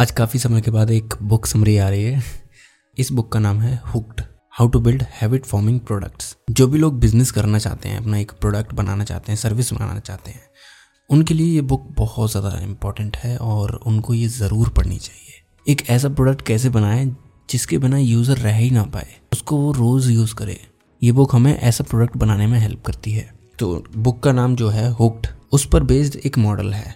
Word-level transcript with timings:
आज 0.00 0.10
काफ़ी 0.10 0.38
समय 0.38 0.60
के 0.60 0.70
बाद 0.70 0.90
एक 0.90 1.14
बुक 1.22 1.46
समरी 1.46 1.76
आ 1.76 1.88
रही 1.88 2.04
है। 2.04 2.22
इस 2.96 3.10
बुक 3.12 3.30
का 3.32 3.38
नाम 3.38 3.58
है 3.60 3.74
hooked 3.86 4.20
how 4.52 4.68
to 4.68 4.80
build 4.80 5.02
habit 5.12 5.44
forming 5.46 5.80
products 5.80 6.36
जो 6.50 6.66
भी 6.66 6.78
लोग 6.78 6.98
बिज़नेस 7.00 7.30
करना 7.30 7.58
चाहते 7.58 7.88
हैं, 7.88 7.98
अपना 7.98 8.18
एक 8.18 8.32
प्रोडक्ट 8.32 8.72
बनाना 8.74 9.04
चाहते 9.04 9.32
हैं 9.32 9.36
सर्विस 9.36 9.72
बनाना 9.72 10.00
चाहते 10.00 10.30
हैं, 10.30 10.40
उनके 11.10 11.34
लिए 11.34 11.54
ये 11.54 11.60
बुक 11.62 11.86
बहुत 11.98 12.30
ज़्यादा 12.30 12.56
इंपॉर्टेंट 12.60 13.16
है 13.16 13.36
और 13.38 13.74
उनको 13.76 14.14
ये 14.14 14.28
ज़रूर 14.28 14.68
पढ़नी 14.68 14.98
चाहिए। 14.98 15.72
एक 15.72 15.88
ऐसा 15.90 16.08
प्रोडक्ट 16.10 16.46
कैसे 16.46 16.68
बनाए 16.70 17.06
जिसके 17.48 17.78
बिना 17.78 17.98
यूज़र 17.98 18.38
रह 18.38 18.56
ही 18.56 18.70
ना 18.70 18.84
पाए, 18.84 19.14
उसको 19.32 19.56
वो 19.56 19.72
रोज़ 19.74 20.10
यूज़ 20.10 20.34
करे। 20.34 20.60
ये 21.02 21.12
बुक 21.12 21.34
हमें 21.34 21.56
ऐसा 21.56 21.84
प्रोडक्ट 21.84 22.16
बनाने 22.16 22.46
में 22.46 22.58
हेल्प 22.58 22.84
करती 22.86 23.12
है। 23.12 23.30
तो 23.58 23.84
बुक 23.94 24.22
का 24.22 24.32
नाम 24.32 24.56
जो 24.56 24.68
है 24.70 24.90
हुक्ड 24.92 25.26
उस 25.52 25.68
पर 25.68 25.82
बेस्ड 25.84 26.16
एक 26.16 26.38
मॉडल 26.40 26.72
है 26.74 26.94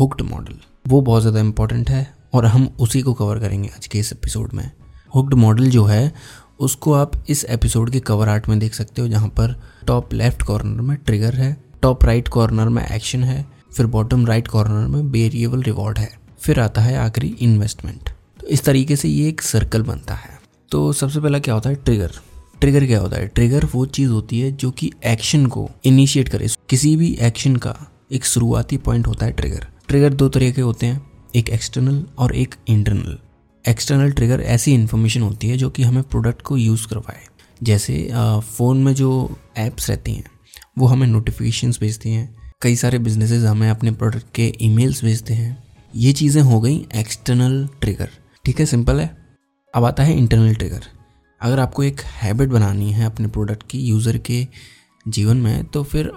हुक्ड 0.00 0.22
मॉडल 0.24 0.60
वो 0.86 1.00
बहुत 1.02 1.22
ज़्यादा 1.22 1.40
इंपॉर्टेंट 1.40 1.90
है 1.90 2.10
और 2.32 2.46
हम 2.46 2.68
उसी 2.80 3.00
को 3.02 3.12
कवर 3.14 3.38
करेंगे 3.38 3.68
आज 3.68 3.86
के 3.86 3.98
इस 3.98 4.12
एपिसोड 4.12 4.52
में। 4.54 4.70
हुक्ड 5.14 5.34
मॉडल 5.34 5.70
जो 5.70 5.84
है, 5.84 6.12
उसको 6.60 6.92
आप 6.92 7.12
इस 7.28 7.44
एपिसोड 7.44 7.90
के 7.90 8.00
कवर 8.00 8.28
आर्ट 8.28 8.48
में 8.48 8.58
देख 8.58 8.74
सकते 8.74 9.02
हो, 9.02 9.08
जहाँ 9.08 9.28
पर 9.28 9.60
टॉप 9.86 10.14
लेफ़्ट 10.14 10.42
कॉर्नर 10.42 10.80
में 10.80 10.96
ट्रिगर 10.96 11.34
है 11.34 11.56
टॉप 11.82 12.04
राइट 12.04 12.28
कॉर्नर 12.28 12.68
में 12.68 12.84
एक्शन 12.86 13.24
है, 13.24 13.44
फिर 13.76 13.86
बॉटम 13.86 14.26
राइट 14.26 14.48
कॉर्नर 14.48 14.86
में 14.86 15.02
वेरिएबल 15.02 15.62
रिवॉर्ड 15.62 15.98
है, 15.98 16.10
फिर 16.40 16.60
आता 16.60 16.82
है 16.82 16.96
आखिरी 16.96 17.36
इन्वेस्टमेंट 17.40 18.10
तो 18.40 18.46
इस 18.46 18.64
तरीके 18.64 18.96
से 18.96 19.08
ये 19.08 19.28
एक 19.28 19.42
सर्कल 19.42 19.82
बनता 19.82 20.14
है। 20.14 20.38
तो 20.70 20.92
सबसे 20.92 21.20
पहला 21.20 21.38
क्या 21.38 21.54
होता 21.54 21.70
है? 21.70 21.76
ट्रिगर 21.76 22.12
ट्रिगर 22.60 22.86
क्या 22.86 23.00
होता 23.00 23.16
है? 23.16 23.26
ट्रिगर 23.26 23.64
वो 23.64 23.84
चीज़ 23.86 24.10
होती 24.10 24.40
है 24.40 24.50
जो 24.52 24.70
कि 24.70 24.90
एक्शन 25.04 25.46
को 25.46 25.68
इनिशिएट 25.84 26.28
करे। 26.28 26.48
किसी 26.68 26.96
भी 26.96 27.12
एक्शन 27.20 27.56
का 27.56 27.76
एक 28.12 28.24
शुरुआती 28.24 28.76
पॉइंट 28.76 29.06
होता 29.06 29.26
है 29.26 29.32
ट्रिगर 29.32 29.66
ट्रिगर 29.88 30.14
दो 30.14 30.28
तरह 30.28 30.50
के 30.50 30.60
होते 30.60 30.86
हैं। 30.86 31.11
एक 31.34 31.48
एक्सटर्नल 31.50 32.04
और 32.18 32.34
एक 32.36 32.54
इंटरनल 32.68 33.18
एक्सटर्नल 33.64 34.12
ट्रिगर 34.12 34.40
ऐसी 34.40 34.72
इन्फॉर्मेशन 34.74 35.22
होती 35.22 35.48
है 35.48 35.56
जो 35.56 35.70
कि 35.70 35.82
हमें 35.82 36.02
प्रोडक्ट 36.02 36.42
को 36.42 36.56
यूज़ 36.56 36.86
करवाए। 36.88 37.20
जैसे 37.60 38.08
फ़ोन 38.48 38.82
में 38.82 38.94
जो 38.94 39.36
ऐप्स 39.58 39.88
रहती 39.90 40.12
हैं, 40.12 40.24
वो 40.78 40.86
हमें 40.86 41.06
नोटिफिकेशंस 41.06 41.78
भेजती 41.80 42.10
हैं। 42.10 42.56
कई 42.62 42.76
सारे 42.76 42.98
बिजनेसेस 42.98 43.44
हमें 43.44 43.68
अपने 43.70 43.90
प्रोडक्ट 43.92 44.26
के 44.34 44.52
ईमेल्स 44.62 45.04
भेजते 45.04 45.34
हैं। 45.34 45.56
ये 45.94 46.12
चीज़ें 46.12 46.42
हो 46.42 46.60
गई 46.60 46.76
एक्सटर्नल 46.96 47.68
ट्रिगर 47.80 48.08
ठीक 48.44 48.60
है 48.60 48.66
सिंपल 48.66 49.00
है? 49.00 49.16
अब 49.74 49.84
आता 49.84 50.02
है 50.02 50.16
इंटरनल 50.18 50.54
ट्रिगर 50.54 50.86
अगर 51.40 51.60
आपको 51.60 51.82
एक 51.82 52.00
हैबिट 52.14 52.48
बनानी 52.48 52.92
है 52.92 53.04
अपने 53.06 53.26
प्रोडक्ट 53.28 53.62
की 53.70 53.78
यूज़र 53.80 54.18
के 54.20 54.46
जीवन 55.06 55.36
में 55.36 55.64
तो 55.64 55.82
फिर 55.84 56.12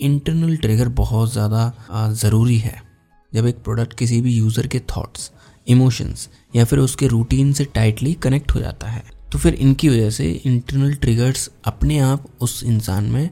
इंटरनल 0.00 0.56
ट्रिगर 0.56 0.88
बहुत 0.96 1.32
ज़्यादा 1.32 2.10
ज़रूरी 2.14 2.58
है। 2.58 2.87
जब 3.32 3.46
एक 3.46 3.56
प्रोडक्ट 3.64 3.92
किसी 3.94 4.20
भी 4.20 4.34
यूज़र 4.34 4.66
के 4.66 4.78
थॉट्स 4.88 5.30
इमोशंस 5.66 6.28
या 6.54 6.64
फिर 6.64 6.78
उसके 6.78 7.06
रूटीन 7.06 7.52
से 7.52 7.64
टाइटली 7.64 8.12
कनेक्ट 8.14 8.54
हो 8.54 8.60
जाता 8.60 8.86
है 8.86 9.02
तो 9.32 9.38
फिर 9.38 9.54
इनकी 9.54 9.88
वजह 9.88 10.10
से 10.10 10.30
इंटरनल 10.46 10.94
ट्रिगर्स 10.94 11.50
अपने 11.64 11.98
आप 11.98 12.24
उस 12.40 12.62
इंसान 12.64 13.04
में 13.04 13.28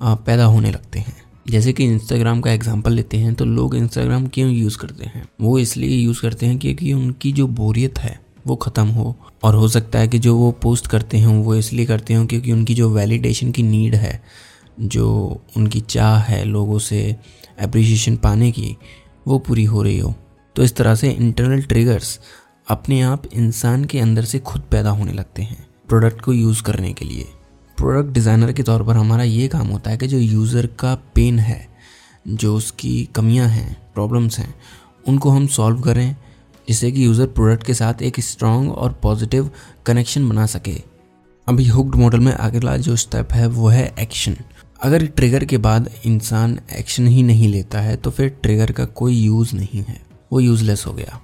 पैदा 0.00 0.44
होने 0.44 0.70
लगते 0.70 0.98
हैं। 0.98 1.14
जैसे 1.50 1.72
कि 1.72 1.84
इंस्टाग्राम 1.84 2.40
का 2.40 2.52
एग्ज़ाम्पल 2.52 2.92
लेते 2.92 3.16
हैं 3.16 3.34
तो 3.34 3.44
लोग 3.44 3.74
इंस्टाग्राम 3.76 4.26
क्यों 4.26 4.50
यूज़ 4.50 4.76
करते 4.78 5.04
हैं? 5.04 5.26
वो 5.40 5.58
इसलिए 5.58 5.96
यूज़ 5.96 6.20
करते 6.20 6.46
हैं 6.46 6.58
क्योंकि 6.58 6.92
उनकी 6.92 7.32
जो 7.32 7.46
बोरियत 7.48 7.98
है, 7.98 8.18
वो 8.46 8.56
ख़त्म 8.56 8.86
हो। 8.88 9.14
और 9.44 9.54
हो 9.54 9.68
सकता 9.68 9.98
है 9.98 10.08
कि 10.08 10.18
जो 10.18 10.36
वो 10.36 10.50
पोस्ट 10.62 10.86
करते 10.86 11.16
हैं, 11.16 11.26
वो 11.26 11.54
इसलिए 11.54 11.86
करते 11.86 12.14
हो 12.14 12.26
क्योंकि 12.26 12.52
उनकी 12.52 12.74
जो 12.74 12.90
वैलिडेशन 12.90 13.50
की 13.52 13.62
नीड 13.62 13.94
है, 13.94 14.20
जो 14.80 15.40
उनकी 15.56 15.80
चाह 15.80 16.18
है 16.20 16.44
लोगों 16.44 16.78
से 16.80 17.16
अप्रिसिएशन 17.60 18.16
पाने 18.16 18.50
की 18.50 18.76
वो 19.26 19.38
पूरी 19.38 19.64
हो 19.64 19.82
रही 19.82 19.98
हो। 19.98 20.14
तो 20.56 20.62
इस 20.62 20.74
तरह 20.76 20.94
से 20.94 21.10
इंटरनल 21.10 21.62
ट्रिगर्स 21.62 22.18
अपने 22.68 23.00
आप 23.02 23.26
इंसान 23.26 23.84
के 23.84 24.00
अंदर 24.00 24.24
से 24.24 24.38
खुद 24.38 24.62
पैदा 24.70 24.90
होने 24.90 25.12
लगते 25.12 25.42
हैं 25.42 25.66
प्रोडक्ट 25.88 26.20
को 26.20 26.32
यूज़ 26.32 26.62
करने 26.62 26.92
के 26.92 27.04
लिए। 27.04 27.24
प्रोडक्ट 27.78 28.12
डिज़ाइनर 28.14 28.52
के 28.52 28.62
तौर 28.62 28.82
पर 28.82 28.96
हमारा 28.96 29.22
ये 29.22 29.48
काम 29.48 29.66
होता 29.66 29.90
है 29.90 29.98
कि 29.98 30.06
जो 30.06 30.18
यूज़र 30.18 30.66
का 30.80 30.94
पेन 31.14 31.38
है, 31.38 31.68
जो 32.28 32.54
उसकी 32.56 33.08
कमियाँ 33.14 33.48
हैं 33.48 33.76
प्रॉब्लम्स 33.94 34.38
हैं, 34.38 34.54
उनको 35.08 35.30
हम 35.30 35.46
सॉल्व 35.46 35.80
करें, 35.80 36.16
जिससे 36.68 36.90
कि 36.92 37.04
यूज़र 37.04 37.26
प्रोडक्ट 37.26 37.66
के 37.66 37.74
साथ 37.74 38.02
एक 38.02 38.20
स्ट्रॉन्ग 38.20 38.72
और 38.72 38.92
पॉजिटिव 39.02 39.50
कनेक्शन 39.86 40.28
बना 40.28 40.46
सके। 40.46 40.76
अभी 41.46 41.66
हुक्ड 41.68 41.94
मॉडल 41.94 42.20
में 42.20 42.32
अगला 42.32 42.76
जो 42.76 42.96
स्टेप 42.96 43.32
है, 43.32 43.46
वो 43.46 43.68
है 43.68 43.94
एक्शन 43.98 44.36
अगर 44.80 45.04
ट्रिगर 45.06 45.44
के 45.44 45.58
बाद 45.58 45.90
इंसान 46.06 46.58
एक्शन 46.72 47.06
ही 47.06 47.22
नहीं 47.22 47.48
लेता 47.48 47.80
है 47.80 47.96
तो 47.96 48.10
फिर 48.10 48.28
ट्रिगर 48.42 48.70
का 48.72 48.84
कोई 48.84 49.14
यूज़ 49.16 49.54
नहीं 49.56 49.82
है। 49.82 50.00
वो 50.32 50.40
यूज़लेस 50.40 50.84
हो 50.86 50.92
गया। 50.92 51.20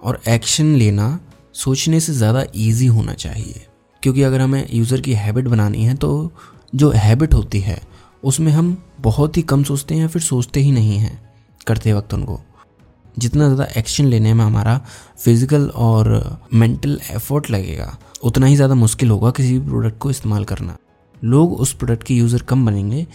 और 0.00 0.20
एक्शन 0.28 0.74
लेना 0.74 1.18
सोचने 1.54 2.00
से 2.00 2.12
ज़्यादा 2.12 2.44
ईजी 2.56 2.86
होना 2.86 3.14
चाहिए। 3.14 3.66
क्योंकि 4.02 4.22
अगर 4.22 4.40
हमें 4.40 4.66
यूज़र 4.70 5.00
की 5.00 5.14
हैबिट 5.14 5.48
बनानी 5.48 5.84
है 5.84 5.94
तो 5.96 6.32
जो 6.74 6.90
हैबिट 6.92 7.34
होती 7.34 7.60
है, 7.60 7.80
उसमें 8.22 8.52
हम 8.52 8.76
बहुत 9.00 9.36
ही 9.36 9.42
कम 9.44 9.62
सोचते 9.64 9.94
हैं 9.94 10.08
फिर 10.08 10.22
सोचते 10.22 10.60
ही 10.60 10.72
नहीं 10.72 10.98
हैं 10.98 11.20
करते 11.66 11.92
वक्त 11.92 12.14
उनको। 12.14 12.40
जितना 13.16 13.44
ज़्यादा 13.44 13.64
एक्शन 13.76 14.06
लेने 14.06 14.34
में 14.34 14.44
हमारा 14.44 14.80
फ़िज़िकल 15.18 15.68
और 15.68 16.40
मेंटल 16.54 17.00
एफर्ट 17.10 17.50
लगेगा, 17.50 17.96
उतना 18.22 18.46
ही 18.46 18.56
ज़्यादा 18.56 18.74
मुश्किल 18.76 19.10
होगा 19.10 19.30
किसी 19.30 19.58
भी 19.58 19.66
प्रोडक्ट 19.66 19.98
को 19.98 20.10
इस्तेमाल 20.10 20.44
करना। 20.44 20.76
लोग 21.24 21.52
उस 21.54 21.72
प्रोडक्ट 21.72 22.02
के 22.02 22.14
यूज़र 22.14 22.42
कम 22.42 22.64
बनेंगे, 22.66 23.06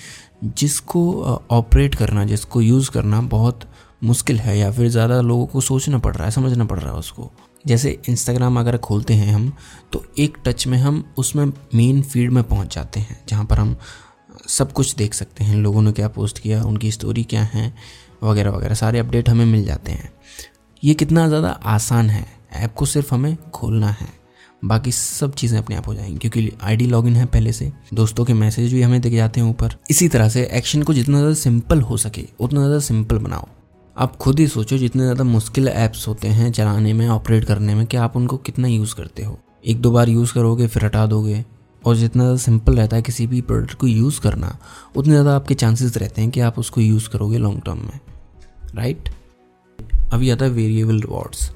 जिसको 0.43 1.23
ऑपरेट 1.51 1.95
करना, 1.95 2.25
जिसको 2.25 2.61
यूज़ 2.61 2.91
करना 2.91 3.21
बहुत 3.29 3.67
मुश्किल 4.03 4.39
है 4.39 4.57
या 4.57 4.71
फिर 4.71 4.87
ज़्यादा 4.89 5.19
लोगों 5.21 5.45
को 5.45 5.61
सोचना 5.61 5.97
पड़ 5.97 6.15
रहा 6.15 6.25
है, 6.25 6.31
समझना 6.31 6.65
पड़ 6.65 6.79
रहा 6.79 6.91
है 6.91 6.99
उसको। 6.99 7.31
जैसे 7.65 7.97
इंस्टाग्राम 8.09 8.59
अगर 8.59 8.77
खोलते 8.77 9.13
हैं 9.13 9.33
हम 9.33 9.51
तो 9.93 10.03
एक 10.19 10.37
टच 10.45 10.65
में 10.67 10.77
हम 10.77 11.03
उसमें 11.17 11.45
मेन 11.45 12.01
फ़ीड 12.01 12.31
में 12.31 12.43
पहुँच 12.43 12.75
जाते 12.75 12.99
हैं, 12.99 13.19
जहाँ 13.29 13.45
पर 13.45 13.57
हम 13.57 13.75
सब 14.47 14.71
कुछ 14.71 14.95
देख 14.95 15.13
सकते 15.13 15.43
हैं, 15.43 15.55
लोगों 15.55 15.81
ने 15.81 15.91
क्या 15.91 16.07
पोस्ट 16.07 16.39
किया, 16.39 16.63
उनकी 16.63 16.91
स्टोरी 16.91 17.23
क्या 17.23 17.43
है, 17.43 17.73
वगैरह 18.23 18.51
वगैरह, 18.51 18.75
सारे 18.75 18.99
अपडेट 18.99 19.29
हमें 19.29 19.45
मिल 19.45 19.63
जाते 19.65 19.91
हैं। 19.91 20.11
ये 20.83 20.93
कितना 20.93 21.27
ज़्यादा 21.27 21.49
आसान 21.49 22.09
है, 22.09 22.25
ऐप 22.53 22.73
को 22.73 22.85
सिर्फ़ 22.85 23.13
हमें 23.13 23.35
खोलना 23.51 23.89
है। 23.89 24.07
बाकी 24.63 24.91
सब 24.91 25.34
चीज़ें 25.34 25.57
अपने 25.57 25.75
आप 25.75 25.88
हो 25.88 25.94
जाएँगी, 25.94 26.18
क्योंकि 26.19 26.51
आईडी 26.63 26.85
लॉगिन 26.85 27.16
है 27.16 27.25
पहले 27.25 27.51
से। 27.53 27.72
दोस्तों 27.94 28.25
के 28.25 28.34
मैसेज 28.34 28.74
भी 28.74 28.81
हमें 28.81 29.00
दिख 29.01 29.13
जाते 29.13 29.40
हैं 29.40 29.47
ऊपर। 29.47 29.75
इसी 29.91 30.07
तरह 30.07 30.29
से 30.29 30.44
एक्शन 30.53 30.84
को 30.84 30.94
जितना 30.94 31.18
ज़्यादा 31.18 31.35
सिंपल 31.35 31.81
हो 31.81 31.97
सके, 31.97 32.25
उतना 32.40 32.59
ज़्यादा 32.59 32.79
सिंपल 32.79 33.18
बनाओ। 33.18 33.47
आप 33.97 34.16
खुद 34.16 34.40
ही 34.40 34.47
सोचो 34.47 34.78
जितने 34.78 35.03
ज़्यादा 35.03 35.24
मुश्किल 35.24 35.68
ऐप्स 35.68 36.07
होते 36.07 36.28
हैं 36.28 36.51
चलाने 36.51 36.94
में 36.94 37.07
ऑपरेट 37.09 37.46
करने 37.46 37.75
में, 37.75 37.85
कि 37.85 37.97
आप 37.97 38.16
उनको 38.16 38.38
कितना 38.40 38.68
यूज़ 38.68 38.96
करते 38.96 39.24
हो। 39.24 39.40
एक 39.66 39.81
दो 39.81 39.91
बार 39.91 40.09
यूज़ 40.09 40.34
करोगे, 40.34 40.68
फिर 40.68 40.85
हटा 40.85 41.06
दोगे। 41.06 41.44
और 41.84 41.95
जितना 41.95 42.24
ज़्यादा 42.24 42.38
सिंपल 42.38 42.75
रहता 42.75 42.95
है 42.95 43.01
किसी 43.01 43.28
भी 43.28 43.41
प्रोडक्ट 43.41 43.74
को 43.74 43.88
यूज़ 43.88 44.19
करना, 44.22 44.57
उतने 44.95 45.12
ज़्यादा 45.12 45.35
आपके 45.35 45.53
चांसेस 45.56 45.97
रहते 45.97 46.22
हैं 46.22 46.30
कि 46.31 46.40
आप 46.40 46.59
उसको 46.59 46.81
यूज़ 46.81 47.09
करोगे 47.09 47.38
लॉन्ग 47.38 47.62
टर्म 47.66 47.80
में। 47.80 48.00
राइट 48.75 49.09
अभी 50.13 50.30
आता 50.30 50.45
है 50.45 50.51
वेरिएबल 50.51 51.01
रिवॉर्ड्स 51.01 51.50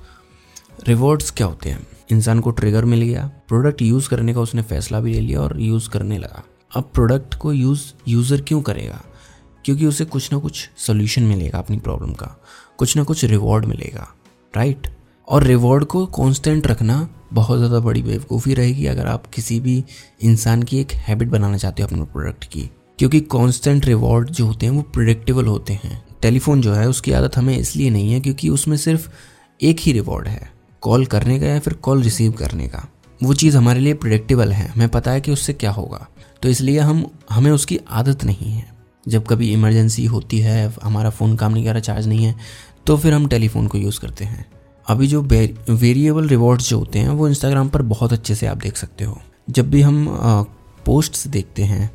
रिवॉर्ड्स 0.88 1.32
क्या 1.32 1.48
होते 1.48 1.70
हैं? 1.70 1.86
इंसान 2.12 2.40
को 2.40 2.52
ट्रिगर 2.52 2.86
मिल 2.86 3.02
गया। 3.02 3.32
प्रोडक्ट 3.48 3.82
यूज़ 3.82 4.10
करने 4.10 4.34
का 4.34 4.42
उसने 4.42 4.62
फैसला 4.62 5.00
भी 5.00 5.14
ले 5.14 5.20
लिया 5.20 5.42
और 5.42 5.62
यूज़ 5.62 5.90
करने 5.90 6.18
लगा। 6.18 6.44
अब 6.76 6.92
प्रोडक्ट 6.94 7.36
को 7.36 7.54
यूज़ 7.54 7.82
यूज़र 8.08 8.42
क्यों 8.42 8.62
करेगा? 8.62 9.04
क्योंकि 9.66 9.86
उसे 9.86 10.06
कुछ 10.06 10.32
ना 10.34 10.40
कुछ 10.40 10.70
सोल्यूशन 10.78 11.24
मिलेगा 11.24 11.60
अपनी 11.60 11.78
प्रॉब्लम 11.78 12.14
का। 12.14 12.42
कुछ 12.78 12.98
ना 12.98 13.04
कुछ 13.04 13.26
रिवॉर्ड 13.26 13.66
मिलेगा 13.66 14.08
राइट 14.54 14.88
और 15.28 15.44
रिवॉर्ड 15.44 15.84
को 15.84 16.06
कांस्टेंट 16.06 16.68
रखना 16.68 17.10
बहुत 17.34 17.58
ज़्यादा 17.58 17.80
बड़ी 17.80 18.02
बेवकूफ़ी 18.02 18.54
रहेगी 18.54 18.86
अगर 18.86 19.08
आप 19.08 19.26
किसी 19.26 19.60
भी 19.60 19.84
इंसान 20.22 20.64
की 20.64 20.80
एक 20.80 20.92
हैबिट 20.92 21.28
बनाना 21.28 21.58
चाहते 21.58 21.84
हो 21.84 21.88
अपने 21.88 22.04
प्रोडक्ट 22.04 22.46
की। 22.46 22.70
क्योंकि 23.00 23.20
कांस्टेंट 23.20 23.86
रिवॉर्ड 23.86 24.30
जो 24.30 24.46
होते 24.46 24.66
हैं 24.66 24.74
वो 24.74 24.82
प्रिडिक्टेबल 24.82 25.46
होते 25.46 25.74
हैं। 25.74 26.06
टेलीफोन 26.22 26.62
जो 26.62 26.74
है 26.74 26.90
उसकी 26.90 27.12
आदत 27.12 27.38
हमें 27.38 27.58
इसलिए 27.58 27.90
नहीं 27.90 28.14
है 28.14 28.20
क्योंकि 28.20 28.50
उसमें 28.50 28.78
सिर्फ़ 28.78 29.10
एक 29.62 29.80
ही 29.80 29.92
रिवॉर्ड 29.92 30.28
है। 30.28 30.57
कॉल 30.88 31.06
करने 31.06 31.40
का 31.40 31.48
या 31.48 31.60
फिर 31.60 31.74
कॉल 31.74 32.02
रिसीव 32.02 32.32
करने 32.32 32.68
का? 32.68 32.88
वो 33.24 33.34
चीज़ 33.34 33.58
हमारे 33.58 33.80
लिए 33.80 33.94
प्रिडिक्टेबल 33.94 34.52
है। 34.54 34.68
हमें 34.68 34.90
पता 34.90 35.12
है 35.12 35.22
कि 35.22 35.32
उससे 35.32 35.54
क्या 35.54 35.72
होगा। 35.72 36.08
तो 36.42 36.50
इसलिए 36.50 36.80
हम, 36.80 37.06
हमें 37.32 37.52
उसकी 37.52 37.80
आदत 37.90 38.24
नहीं 38.24 38.52
है। 38.52 38.66
जब 39.08 39.26
कभी 39.26 39.52
इमरजेंसी 39.54 40.06
होती 40.06 40.40
है, 40.40 40.74
हमारा 40.84 41.10
फ़ोन 41.10 41.36
काम 41.36 41.54
नहीं 41.54 41.66
कर 41.66 41.72
रहा 41.72 41.80
चार्ज 41.80 42.08
नहीं 42.08 42.26
है 42.26 42.36
तो 42.86 42.98
फिर 42.98 43.14
हम 43.14 43.28
टेलीफोन 43.28 43.68
को 43.68 43.78
यूज़ 43.78 44.00
करते 44.00 44.26
हैं। 44.26 44.46
अभी 44.88 45.08
जो 45.08 45.22
वेरिएबल 45.22 46.28
रिवॉर्ड्स 46.28 46.70
जो 46.70 46.78
होते 46.80 47.00
हैं, 47.00 47.10
वो 47.10 47.28
इंस्टाग्राम 47.28 47.70
पर 47.70 47.82
बहुत 47.82 48.14
अच्छे 48.14 48.36
से 48.36 48.48
आप 48.48 48.58
देख 48.58 48.78
सकते 48.78 49.04
हो। 49.04 49.20
जब 49.50 49.70
भी 49.70 49.82
हम 49.82 50.06
पोस्ट्स 50.86 51.28
देखते 51.28 51.64
हैं, 51.64 51.90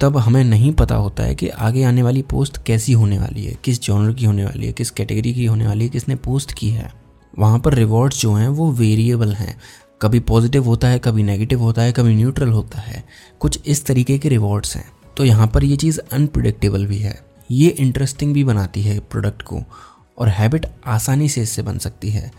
तब 0.00 0.16
हमें 0.16 0.42
नहीं 0.44 0.72
पता 0.72 0.94
होता 0.94 1.22
है 1.22 1.34
कि 1.34 1.48
आगे 1.48 1.84
आने 1.84 2.02
वाली 2.02 2.22
पोस्ट 2.22 2.58
कैसी 2.66 2.92
होने 2.92 3.18
वाली 3.18 3.44
है, 3.44 3.56
किस 3.64 3.82
जॉनर 3.82 4.14
की 4.14 4.24
होने 4.24 4.44
वाली 4.44 4.66
है, 4.66 4.72
किस 4.72 4.90
कैटेगरी 4.90 5.34
की 5.34 5.44
होने 5.44 5.66
वाली 5.66 5.84
है, 5.84 5.90
किसने 5.90 6.16
पोस्ट 6.16 6.52
की 6.52 6.70
है। 6.70 7.01
वहाँ 7.38 7.58
पर 7.58 7.74
रिवॉर्ड्स 7.74 8.20
जो 8.20 8.32
हैं, 8.32 8.48
वो 8.48 8.72
वेरिएबल 8.72 9.32
हैं। 9.32 9.60
कभी 10.02 10.20
पॉजिटिव 10.20 10.64
होता 10.64 10.88
है, 10.88 10.98
कभी 10.98 11.22
नेगेटिव 11.22 11.60
होता 11.60 11.82
है, 11.82 11.92
कभी 11.92 12.14
न्यूट्रल 12.14 12.48
होता 12.48 12.80
है। 12.80 13.04
कुछ 13.40 13.60
इस 13.66 13.86
तरीके 13.86 14.18
के 14.18 14.28
रिवॉर्ड्स 14.28 14.76
हैं। 14.76 14.92
तो 15.16 15.24
यहाँ 15.24 15.46
पर 15.46 15.64
ये 15.64 15.76
चीज़ 15.76 16.00
अनप्रडिक्टेबल 16.12 16.86
भी 16.86 16.98
है। 16.98 17.26
ये 17.50 17.68
इंटरेस्टिंग 17.68 18.34
भी 18.34 18.44
बनाती 18.44 18.82
है 18.82 18.98
प्रोडक्ट 18.98 19.42
को, 19.42 19.62
और 20.18 20.28
हैबिट 20.28 20.66
आसानी 20.86 21.28
से 21.28 21.42
इससे 21.42 21.62
बन 21.62 21.78
सकती 21.78 22.10
है। 22.10 22.32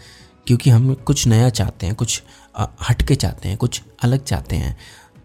क्योंकि 0.48 0.70
हम 0.70 0.94
कुछ 0.94 1.28
नया 1.28 1.50
चाहते 1.50 1.86
हैं, 1.86 1.96
कुछ 1.96 2.24
हटके 2.60 3.16
चाहते 3.16 3.50
हैं, 3.50 3.58
कुछ 3.58 3.82
अलग 4.04 4.24
चाहते 4.24 4.56
हैं। 4.56 4.78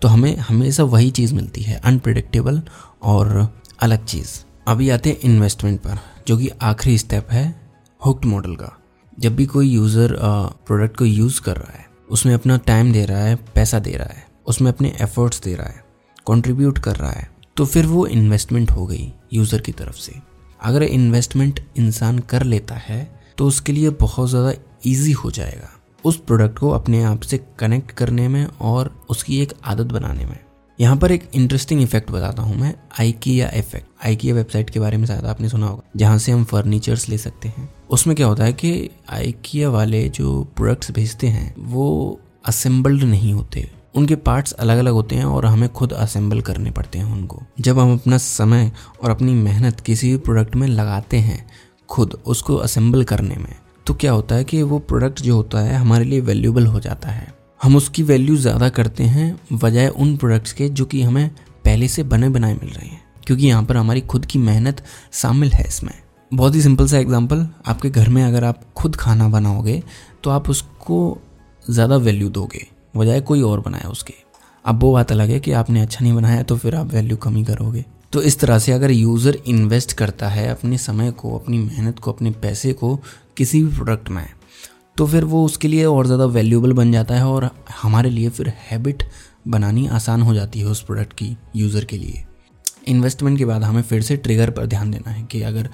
तो 0.02 0.08
हमें, 0.08 0.36
हमेशा 0.36 0.82
वही 0.82 1.10
चीज़ 1.10 1.34
मिलती 1.34 1.62
है 1.62 1.74
अनप्रडिक्टेबल 1.74 2.62
और 3.02 3.60
अलग 3.80 4.04
चीज़। 4.04 4.44
अभी 4.68 4.90
आते 4.90 5.10
हैं 5.10 5.20
इन्वेस्टमेंट 5.20 5.80
पर, 5.80 5.98
जो 6.28 6.36
कि 6.36 6.48
आखिरी 6.62 6.98
स्टेप 6.98 7.28
है 7.30 7.60
हुक्ड 8.06 8.24
मॉडल 8.24 8.54
का। 8.56 8.78
जब 9.18 9.36
भी 9.36 9.46
कोई 9.46 9.68
यूज़र 9.68 10.16
प्रोडक्ट 10.66 10.96
को 10.96 11.04
यूज़ 11.04 11.40
कर 11.42 11.56
रहा 11.56 11.72
है, 11.72 11.86
उसमें 12.10 12.34
अपना 12.34 12.56
टाइम 12.66 12.92
दे 12.92 13.04
रहा 13.06 13.18
है, 13.18 13.36
पैसा 13.54 13.78
दे 13.78 13.92
रहा 13.92 14.08
है, 14.08 14.26
उसमें 14.46 14.70
अपने 14.72 14.92
एफर्ट्स 15.02 15.40
दे 15.42 15.54
रहा 15.54 15.68
है 15.68 15.82
कंट्रीब्यूट 16.26 16.78
कर 16.78 16.96
रहा 16.96 17.10
है 17.10 17.28
तो 17.56 17.64
फिर 17.66 17.86
वो 17.86 18.06
इन्वेस्टमेंट 18.08 18.70
हो 18.70 18.86
गई 18.86 19.12
यूज़र 19.32 19.60
की 19.60 19.72
तरफ़ 19.72 19.96
से। 19.96 20.14
अगर 20.60 20.82
इन्वेस्टमेंट 20.82 21.60
इंसान 21.78 22.18
कर 22.30 22.42
लेता 22.44 22.74
है 22.76 23.00
तो 23.38 23.46
उसके 23.46 23.72
लिए 23.72 23.90
बहुत 24.00 24.28
ज़्यादा 24.30 24.52
ईजी 24.86 25.12
हो 25.14 25.30
जाएगा 25.30 25.70
उस 26.04 26.16
प्रोडक्ट 26.18 26.58
को 26.58 26.70
अपने 26.70 27.02
आप 27.04 27.20
से 27.22 27.38
कनेक्ट 27.58 27.90
करने 27.92 28.28
में 28.28 28.44
और 28.46 28.94
उसकी 29.10 29.40
एक 29.42 29.52
आदत 29.64 29.92
बनाने 29.92 30.24
में। 30.24 30.38
यहाँ 30.78 30.96
पर 30.96 31.12
एक 31.12 31.28
इंटरेस्टिंग 31.34 31.80
इफ़ेक्ट 31.82 32.10
बताता 32.10 32.42
हूँ 32.42 32.56
मैं 32.56 32.74
आईकिया 33.00 33.48
इफ़ेक्ट 33.54 33.86
आईकिया 34.06 34.34
वेबसाइट 34.34 34.70
के 34.70 34.80
बारे 34.80 34.96
में 34.96 35.06
शायद 35.06 35.24
आपने 35.24 35.48
सुना 35.48 35.66
होगा, 35.66 35.82
जहाँ 35.96 36.18
से 36.18 36.32
हम 36.32 36.44
फर्नीचर्स 36.44 37.08
ले 37.08 37.18
सकते 37.18 37.48
हैं। 37.48 37.68
उसमें 37.90 38.14
क्या 38.16 38.26
होता 38.26 38.44
है 38.44 38.52
कि 38.52 38.90
आईकिया 39.10 39.70
वाले 39.70 40.08
जो 40.08 40.42
प्रोडक्ट्स 40.56 40.90
भेजते 40.90 41.26
हैं, 41.26 41.54
वो 41.58 42.20
असेंबल्ड 42.44 43.02
नहीं 43.04 43.32
होते। 43.32 43.68
उनके 43.94 44.16
पार्ट्स 44.16 44.52
अलग 44.52 44.78
अलग 44.78 44.92
होते 44.92 45.16
हैं 45.16 45.24
और 45.24 45.46
हमें 45.46 45.68
खुद 45.68 45.92
असेंबल 45.92 46.40
करने 46.40 46.70
पड़ते 46.70 46.98
हैं 46.98 47.12
उनको। 47.12 47.42
जब 47.60 47.78
हम 47.78 47.92
अपना 47.92 48.18
समय 48.18 48.70
और 49.02 49.10
अपनी 49.10 49.32
मेहनत 49.34 49.80
किसी 49.80 50.10
भी 50.10 50.16
प्रोडक्ट 50.18 50.56
में 50.56 50.66
लगाते 50.68 51.16
हैं, 51.16 51.46
खुद 51.88 52.14
उसको 52.26 52.56
असेंबल 52.56 53.04
करने 53.04 53.36
में 53.36 53.54
तो 53.86 53.94
क्या 53.94 54.12
होता 54.12 54.34
है 54.34 54.44
कि 54.44 54.62
वो 54.62 54.78
प्रोडक्ट 54.78 55.20
जो 55.20 55.34
होता 55.34 55.60
है, 55.60 55.74
हमारे 55.74 56.04
लिए 56.04 56.20
वैल्यूबल 56.20 56.66
हो 56.66 56.80
जाता 56.80 57.08
है। 57.08 57.32
हम 57.60 57.76
उसकी 57.76 58.02
वैल्यू 58.02 58.36
ज़्यादा 58.36 58.68
करते 58.68 59.04
हैं, 59.04 59.38
बजाय 59.52 59.88
उन 59.88 60.16
प्रोडक्ट्स 60.16 60.52
के 60.52 60.68
जो 60.68 60.84
कि 60.84 61.02
हमें 61.02 61.28
पहले 61.64 61.88
से 61.88 62.02
बने 62.04 62.28
बनाए 62.28 62.54
मिल 62.54 62.70
रहे 62.70 62.86
हैं। 62.86 63.02
क्योंकि 63.26 63.46
यहाँ 63.46 63.62
पर 63.64 63.76
हमारी 63.76 64.00
खुद 64.02 64.26
की 64.26 64.38
मेहनत 64.40 64.82
शामिल 65.12 65.52
है 65.52 65.64
इसमें। 65.68 65.92
बहुत 66.32 66.54
ही 66.54 66.62
सिंपल 66.62 66.86
सा 66.86 66.98
एग्जांपल 66.98 67.46
आपके 67.66 67.90
घर 67.90 68.08
में 68.08 68.22
अगर 68.24 68.44
आप 68.44 68.62
खुद 68.76 68.96
खाना 68.96 69.28
बनाओगे 69.28 69.82
तो 70.24 70.30
आप 70.30 70.48
उसको 70.50 71.18
ज़्यादा 71.64 71.96
वैल्यू 71.98 72.28
दोगे, 72.30 72.66
बजाय 72.96 73.20
कोई 73.20 73.42
और 73.42 73.60
बनाए 73.60 73.88
उसके। 73.90 74.14
अब 74.64 74.82
वो 74.82 74.92
बात 74.92 75.12
अलग 75.12 75.30
है 75.30 75.40
कि 75.40 75.52
आपने 75.52 75.80
अच्छा 75.80 76.02
नहीं 76.02 76.14
बनाया 76.14 76.42
तो 76.42 76.56
फिर 76.56 76.74
आप 76.74 76.92
वैल्यू 76.92 77.16
कमी 77.16 77.44
करोगे। 77.44 77.84
तो 78.12 78.22
इस 78.22 78.38
तरह 78.40 78.58
से 78.58 78.72
अगर 78.72 78.90
यूज़र 78.90 79.38
इन्वेस्ट 79.46 79.92
करता 79.92 80.28
है 80.28 80.48
अपने 80.48 80.78
समय 80.78 81.10
को, 81.10 81.38
अपनी 81.38 81.58
मेहनत 81.58 81.98
को, 81.98 82.12
अपने 82.12 82.30
पैसे 82.32 82.72
को 82.72 82.98
किसी 83.36 83.62
भी 83.62 83.74
प्रोडक्ट 83.74 84.08
में 84.10 84.26
तो 84.98 85.06
फिर 85.06 85.24
वो 85.24 85.44
उसके 85.44 85.68
लिए 85.68 85.84
और 85.84 86.06
ज़्यादा 86.06 86.24
वैल्यूबल 86.26 86.72
बन 86.72 86.92
जाता 86.92 87.14
है 87.14 87.26
और 87.26 87.50
हमारे 87.82 88.10
लिए 88.10 88.28
फिर 88.30 88.48
हैबिट 88.70 89.02
बनानी 89.48 89.86
आसान 89.88 90.22
हो 90.22 90.34
जाती 90.34 90.60
है 90.60 90.66
उस 90.66 90.82
प्रोडक्ट 90.82 91.12
की 91.12 91.36
यूज़र 91.56 91.84
के 91.84 91.96
लिए। 91.96 92.24
इन्वेस्टमेंट 92.88 93.38
के 93.38 93.44
बाद 93.44 93.62
हमें 93.64 93.82
फिर 93.82 94.02
से 94.02 94.16
ट्रिगर 94.16 94.50
पर 94.50 94.66
ध्यान 94.66 94.90
देना 94.90 95.10
है 95.10 95.22
कि 95.22 95.42
अगर 95.42 95.68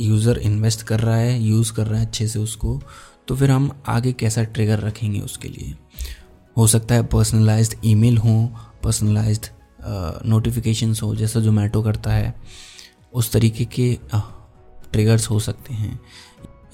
यूज़र 0.00 0.38
इन्वेस्ट 0.40 0.82
कर 0.82 1.00
रहा 1.00 1.16
है 1.16 1.40
यूज़ 1.42 1.72
कर 1.72 1.86
रहा 1.86 2.00
है 2.00 2.06
अच्छे 2.06 2.26
से 2.28 2.38
उसको 2.38 2.80
तो 3.28 3.36
फिर 3.36 3.50
हम 3.50 3.70
आगे 3.88 4.12
कैसा 4.14 4.42
ट्रिगर 4.44 4.80
रखेंगे 4.80 5.20
उसके 5.20 5.48
लिए। 5.48 5.74
हो 6.56 6.66
सकता 6.66 6.94
है 6.94 7.06
पर्सनलाइज्ड 7.06 7.74
ईमेल 7.84 8.18
हो 8.18 8.38
पर्सनलाइज्ड 8.84 9.46
नोटिफिकेशंस 10.26 11.02
हो, 11.02 11.14
जैसा 11.14 11.40
जोमेटो 11.40 11.82
करता 11.82 12.12
है, 12.12 12.34
उस 13.12 13.32
तरीके 13.32 13.64
के 13.66 13.98
ट्रिगर्स 14.92 15.28
हो 15.30 15.38
सकते 15.40 15.74
हैं। 15.74 15.98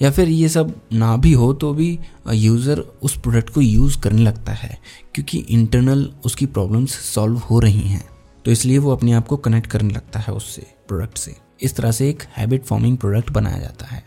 या 0.03 0.09
फिर 0.11 0.29
ये 0.29 0.49
सब 0.49 0.73
ना 0.93 1.15
भी 1.17 1.31
हो 1.33 1.51
तो 1.53 1.73
भी 1.73 1.97
यूज़र 2.29 2.79
उस 2.79 3.17
प्रोडक्ट 3.19 3.49
को 3.49 3.61
यूज़ 3.61 3.99
करने 4.01 4.21
लगता 4.21 4.51
है, 4.51 4.77
क्योंकि 5.15 5.37
इंटरनल 5.39 6.09
उसकी 6.25 6.45
प्रॉब्लम्स 6.47 6.95
सॉल्व 7.05 7.37
हो 7.39 7.59
रही 7.59 7.81
हैं। 7.81 8.03
तो 8.45 8.51
इसलिए 8.51 8.77
वो 8.77 8.91
अपने 8.91 9.11
आप 9.13 9.27
को 9.27 9.37
कनेक्ट 9.37 9.67
करने 9.67 9.93
लगता 9.93 10.19
है 10.19 10.33
उससे 10.33 10.65
प्रोडक्ट 10.87 11.17
से। 11.17 11.35
इस 11.61 11.75
तरह 11.75 11.91
से 11.91 12.09
एक 12.09 12.23
हैबिट 12.37 12.63
फॉर्मिंग 12.63 12.97
प्रोडक्ट 12.97 13.31
बनाया 13.31 13.59
जाता 13.59 13.85
है। 13.85 14.03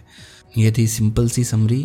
ये 0.58 0.72
थी 0.78 0.86
सिंपल 0.88 1.28
सी 1.28 1.44
समरी 1.44 1.80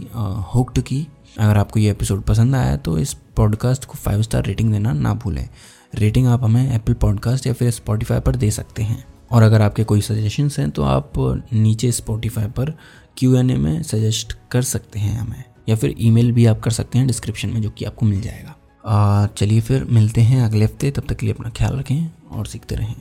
हुक्ड 0.55 0.79
की। 0.81 1.05
अगर 1.39 1.57
आपको 1.57 1.79
ये 1.79 1.91
एपिसोड 1.91 2.21
पसंद 2.23 2.55
आया 2.55 2.75
तो 2.77 2.97
इस 2.97 3.13
पॉडकास्ट 3.37 3.85
को 3.85 3.93
फाइव 3.95 4.21
स्टार 4.21 4.45
रेटिंग 4.45 4.71
देना 4.71 4.93
ना 4.93 5.13
भूलें। 5.13 5.47
रेटिंग 5.95 6.27
आप 6.27 6.43
हमें 6.43 6.73
एप्पल 6.75 6.93
पॉडकास्ट 6.95 7.47
या 7.47 7.53
फिर 7.53 7.71
स्पॉटिफाई 7.71 8.19
पर 8.19 8.35
दे 8.35 8.51
सकते 8.51 8.83
हैं। 8.83 9.03
और 9.31 9.43
अगर 9.43 9.61
आपके 9.61 9.83
कोई 9.83 10.01
सजेशंस 10.01 10.57
हैं 10.59 10.69
तो 10.71 10.83
आप 10.83 11.13
नीचे 11.53 11.91
स्पॉटिफाई 11.91 12.47
पर 12.49 12.73
क्यू 13.21 13.35
एन 13.35 13.49
ए 13.49 13.55
में 13.55 13.81
सजेस्ट 13.83 14.33
कर 14.51 14.61
सकते 14.63 14.99
हैं 14.99 15.17
हमें, 15.17 15.43
या 15.69 15.75
फिर 15.75 15.95
ईमेल 15.99 16.31
भी 16.31 16.45
आप 16.45 16.59
कर 16.59 16.71
सकते 16.71 16.97
हैं 16.97 17.07
डिस्क्रिप्शन 17.07 17.49
में 17.49 17.61
जो 17.61 17.69
कि 17.69 17.85
आपको 17.85 18.05
मिल 18.05 18.21
जाएगा। 18.21 19.27
चलिए 19.37 19.61
फिर 19.61 19.83
मिलते 19.89 20.21
हैं 20.21 20.41
अगले 20.43 20.65
हफ़्ते, 20.65 20.91
तब 20.91 21.03
तक 21.09 21.15
के 21.15 21.25
लिए 21.25 21.35
अपना 21.35 21.49
ख्याल 21.49 21.77
रखें 21.79 22.09
और 22.31 22.45
सीखते 22.45 22.75
रहें। 22.75 22.95